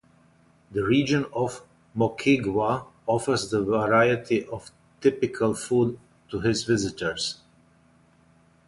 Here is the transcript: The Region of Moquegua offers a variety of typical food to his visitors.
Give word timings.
The 0.71 0.83
Region 0.83 1.27
of 1.31 1.61
Moquegua 1.95 2.87
offers 3.05 3.53
a 3.53 3.61
variety 3.61 4.43
of 4.47 4.71
typical 4.99 5.53
food 5.53 5.99
to 6.31 6.39
his 6.39 6.63
visitors. 6.63 7.37